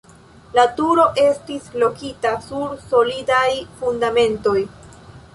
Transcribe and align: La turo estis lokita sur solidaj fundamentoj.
La 0.53 0.61
turo 0.77 1.03
estis 1.23 1.67
lokita 1.83 2.31
sur 2.45 2.73
solidaj 2.85 3.49
fundamentoj. 3.83 4.57